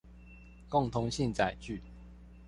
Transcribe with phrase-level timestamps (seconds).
[0.67, 1.79] 共通性載具